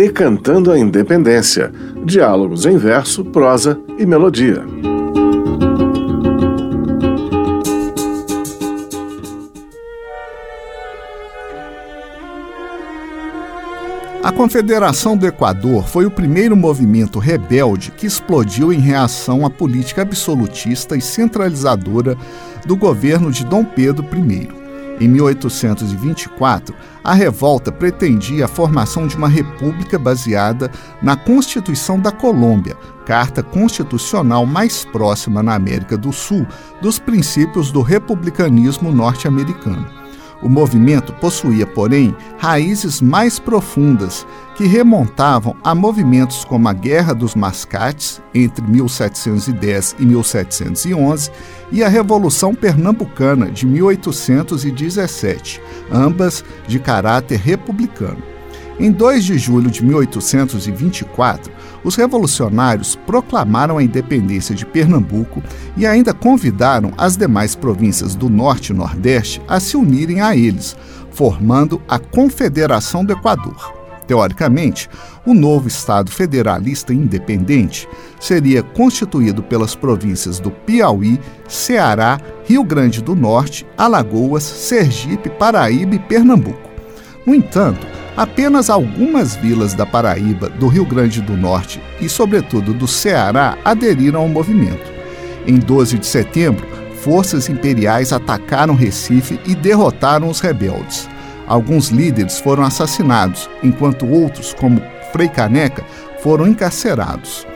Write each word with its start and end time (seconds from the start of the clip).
Decantando 0.00 0.72
a 0.72 0.78
Independência. 0.78 1.70
Diálogos 2.06 2.64
em 2.64 2.78
verso, 2.78 3.22
prosa 3.22 3.78
e 3.98 4.06
melodia. 4.06 4.64
A 14.24 14.32
Confederação 14.32 15.18
do 15.18 15.26
Equador 15.26 15.86
foi 15.86 16.06
o 16.06 16.10
primeiro 16.10 16.56
movimento 16.56 17.18
rebelde 17.18 17.90
que 17.90 18.06
explodiu 18.06 18.72
em 18.72 18.78
reação 18.78 19.44
à 19.44 19.50
política 19.50 20.00
absolutista 20.00 20.96
e 20.96 21.02
centralizadora 21.02 22.16
do 22.64 22.74
governo 22.74 23.30
de 23.30 23.44
Dom 23.44 23.66
Pedro 23.66 24.06
I. 24.16 24.59
Em 25.00 25.08
1824, 25.08 26.74
a 27.02 27.14
revolta 27.14 27.72
pretendia 27.72 28.44
a 28.44 28.48
formação 28.48 29.06
de 29.06 29.16
uma 29.16 29.28
república 29.28 29.98
baseada 29.98 30.70
na 31.00 31.16
Constituição 31.16 31.98
da 31.98 32.12
Colômbia, 32.12 32.76
carta 33.06 33.42
constitucional 33.42 34.44
mais 34.44 34.84
próxima 34.84 35.42
na 35.42 35.54
América 35.54 35.96
do 35.96 36.12
Sul 36.12 36.46
dos 36.82 36.98
princípios 36.98 37.72
do 37.72 37.80
republicanismo 37.80 38.92
norte-americano. 38.92 39.99
O 40.42 40.48
movimento 40.48 41.12
possuía, 41.14 41.66
porém, 41.66 42.16
raízes 42.38 43.02
mais 43.02 43.38
profundas 43.38 44.26
que 44.56 44.64
remontavam 44.66 45.54
a 45.62 45.74
movimentos 45.74 46.44
como 46.44 46.68
a 46.68 46.72
Guerra 46.72 47.14
dos 47.14 47.34
Mascates, 47.34 48.22
entre 48.34 48.64
1710 48.66 49.96
e 49.98 50.06
1711, 50.06 51.30
e 51.70 51.84
a 51.84 51.88
Revolução 51.88 52.54
Pernambucana, 52.54 53.50
de 53.50 53.66
1817, 53.66 55.60
ambas 55.92 56.44
de 56.66 56.78
caráter 56.78 57.38
republicano. 57.38 58.22
Em 58.78 58.90
2 58.90 59.24
de 59.24 59.36
julho 59.36 59.70
de 59.70 59.84
1824, 59.84 61.52
os 61.84 61.94
revolucionários 61.96 62.96
proclamaram 63.06 63.78
a 63.78 63.82
independência 63.82 64.54
de 64.54 64.66
Pernambuco 64.66 65.42
e 65.76 65.86
ainda 65.86 66.12
convidaram 66.12 66.92
as 66.98 67.16
demais 67.16 67.54
províncias 67.54 68.14
do 68.14 68.28
Norte 68.28 68.72
e 68.72 68.76
Nordeste 68.76 69.40
a 69.48 69.58
se 69.60 69.76
unirem 69.76 70.20
a 70.20 70.36
eles, 70.36 70.76
formando 71.10 71.80
a 71.88 71.98
Confederação 71.98 73.04
do 73.04 73.12
Equador. 73.12 73.80
Teoricamente, 74.06 74.90
o 75.24 75.32
novo 75.32 75.68
Estado 75.68 76.10
federalista 76.10 76.92
independente 76.92 77.88
seria 78.18 78.60
constituído 78.60 79.40
pelas 79.40 79.76
províncias 79.76 80.40
do 80.40 80.50
Piauí, 80.50 81.20
Ceará, 81.46 82.20
Rio 82.44 82.64
Grande 82.64 83.00
do 83.00 83.14
Norte, 83.14 83.64
Alagoas, 83.78 84.42
Sergipe, 84.42 85.30
Paraíba 85.30 85.94
e 85.94 85.98
Pernambuco. 86.00 86.68
No 87.24 87.36
entanto, 87.36 87.86
apenas 88.16 88.70
algumas 88.70 89.36
vilas 89.36 89.74
da 89.74 89.86
Paraíba, 89.86 90.48
do 90.48 90.68
Rio 90.68 90.84
Grande 90.84 91.20
do 91.20 91.36
Norte 91.36 91.80
e, 92.00 92.08
sobretudo, 92.08 92.72
do 92.72 92.86
Ceará 92.86 93.56
aderiram 93.64 94.20
ao 94.20 94.28
movimento. 94.28 94.92
Em 95.46 95.58
12 95.58 95.98
de 95.98 96.06
setembro, 96.06 96.66
forças 97.02 97.48
imperiais 97.48 98.12
atacaram 98.12 98.74
Recife 98.74 99.40
e 99.46 99.54
derrotaram 99.54 100.28
os 100.28 100.40
rebeldes. 100.40 101.08
Alguns 101.46 101.88
líderes 101.88 102.38
foram 102.38 102.62
assassinados, 102.62 103.50
enquanto 103.62 104.06
outros, 104.06 104.54
como 104.54 104.80
Frei 105.12 105.28
Caneca, 105.28 105.84
foram 106.22 106.46
encarcerados. 106.46 107.46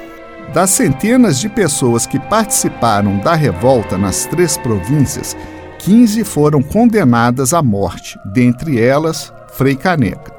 Das 0.53 0.71
centenas 0.71 1.39
de 1.39 1.49
pessoas 1.49 2.07
que 2.07 2.19
participaram 2.19 3.19
da 3.19 3.35
revolta 3.35 3.97
nas 3.97 4.27
três 4.27 4.57
províncias, 4.57 5.37
15 5.79 6.25
foram 6.25 6.63
condenadas 6.63 7.53
à 7.53 7.63
morte, 7.63 8.19
dentre 8.25 8.81
elas 8.81 9.33
Frei 9.53 9.77
Caneca. 9.77 10.34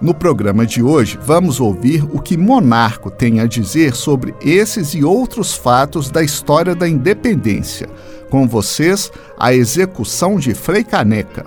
No 0.00 0.12
programa 0.12 0.66
de 0.66 0.82
hoje, 0.82 1.18
vamos 1.22 1.60
ouvir 1.60 2.04
o 2.12 2.20
que 2.20 2.36
Monarco 2.36 3.10
tem 3.10 3.40
a 3.40 3.46
dizer 3.46 3.94
sobre 3.94 4.34
esses 4.40 4.94
e 4.94 5.04
outros 5.04 5.54
fatos 5.54 6.10
da 6.10 6.22
história 6.22 6.74
da 6.74 6.88
independência. 6.88 7.88
Com 8.28 8.48
vocês, 8.48 9.10
a 9.38 9.54
execução 9.54 10.36
de 10.36 10.54
Frei 10.54 10.82
Caneca. 10.82 11.46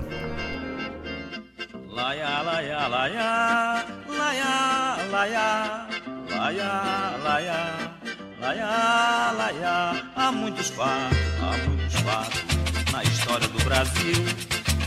Há 10.15 10.31
muitos 10.31 10.69
fatos, 10.69 11.17
há 11.41 11.67
muitos 11.67 11.95
fatos 12.01 12.43
na 12.91 13.03
história 13.03 13.47
do 13.47 13.63
Brasil. 13.63 14.25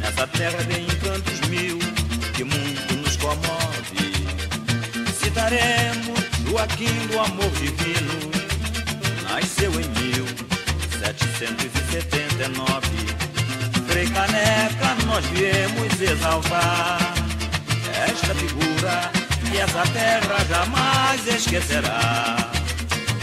Nessa 0.01 0.27
terra 0.27 0.63
de 0.65 0.81
encantos 0.81 1.41
mil, 1.49 1.79
que 2.35 2.45
nos 2.45 3.00
comove. 3.21 4.11
Citaremos 5.21 6.21
Joaquim 6.49 6.97
do 7.07 7.21
amor 7.21 7.51
divino, 7.51 8.31
nasceu 9.29 9.71
em 9.81 9.89
1779. 10.01 12.89
Frei 13.89 14.09
Caneca, 14.09 14.97
nós 15.07 15.25
viemos 15.27 16.01
exaltar 16.01 16.99
esta 18.09 18.35
figura 18.35 19.13
que 19.51 19.59
essa 19.59 19.83
terra 19.93 20.45
jamais 20.49 21.27
esquecerá. 21.27 22.37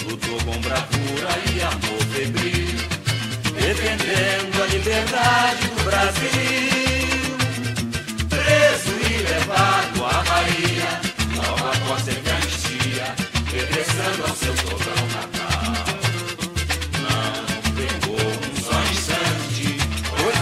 Lutou 0.04 0.38
com 0.44 0.60
bravura 0.62 1.40
e 1.54 1.62
amor 1.62 2.04
febril, 2.14 2.76
defendendo 3.60 4.64
a 4.64 4.66
liberdade 4.68 5.68
do 5.68 5.84
Brasil 5.84 5.97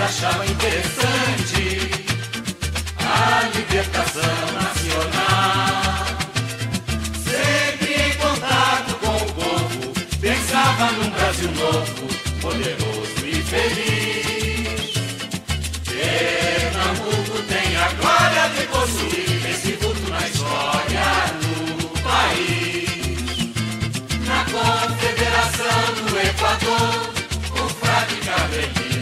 achava 0.06 0.46
interessante 0.46 1.92
a 3.00 3.42
libertação 3.58 4.22
nacional. 4.54 6.06
Sempre 7.24 7.94
em 7.94 8.14
contato 8.14 8.94
com 9.00 9.16
o 9.16 9.34
povo, 9.34 9.94
pensava 10.22 10.92
num 10.92 11.10
Brasil 11.10 11.52
novo, 11.54 12.08
poderoso 12.40 13.26
e 13.26 13.42
feliz. 13.42 14.06
de 18.56 18.68
possuir 18.68 19.50
esse 19.50 19.72
vulto 19.82 20.08
na 20.08 20.20
história 20.28 21.34
do 21.42 21.88
país. 22.04 23.38
Na 24.28 24.46
confederação 24.46 25.94
do 25.96 26.20
Equador, 26.20 27.14
o 27.54 27.70
frade 27.70 28.16
Cabelita 28.18 28.95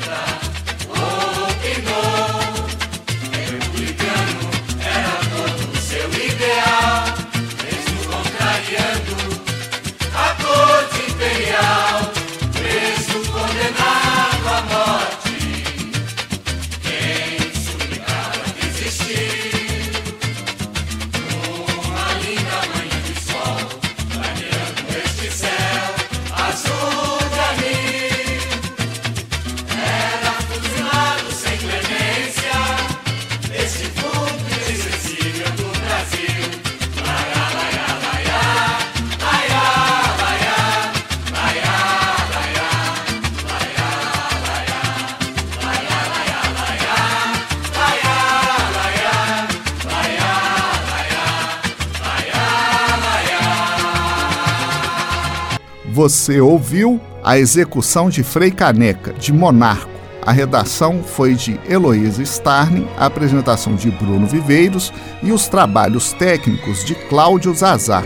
Você 55.93 56.41
ouviu 56.41 56.99
a 57.23 57.37
execução 57.37 58.09
de 58.09 58.23
Frei 58.23 58.49
Caneca, 58.49 59.13
de 59.13 59.31
Monarco. 59.31 59.91
A 60.23 60.31
redação 60.31 61.03
foi 61.03 61.35
de 61.35 61.59
Heloísa 61.69 62.23
Starning, 62.23 62.87
a 62.97 63.05
apresentação 63.05 63.75
de 63.75 63.91
Bruno 63.91 64.25
Viveiros 64.25 64.91
e 65.21 65.31
os 65.31 65.47
trabalhos 65.47 66.11
técnicos 66.11 66.83
de 66.83 66.95
Cláudio 66.95 67.53
Zazar. 67.53 68.03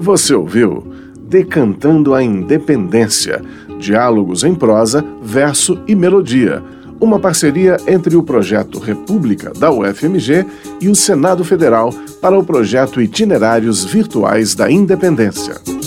Você 0.00 0.32
ouviu 0.32 0.90
Decantando 1.20 2.14
a 2.14 2.22
Independência, 2.22 3.42
diálogos 3.78 4.42
em 4.42 4.54
prosa, 4.54 5.04
verso 5.20 5.78
e 5.86 5.94
melodia 5.94 6.64
uma 7.00 7.18
parceria 7.18 7.76
entre 7.86 8.16
o 8.16 8.22
projeto 8.22 8.78
República 8.78 9.52
da 9.58 9.70
UFMG 9.70 10.46
e 10.80 10.88
o 10.88 10.94
Senado 10.94 11.44
Federal 11.44 11.92
para 12.20 12.38
o 12.38 12.44
projeto 12.44 13.00
Itinerários 13.00 13.84
Virtuais 13.84 14.54
da 14.54 14.70
Independência. 14.70 15.77